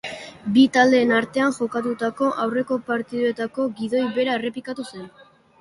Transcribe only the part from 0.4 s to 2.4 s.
Bi taldeen artean jokatutako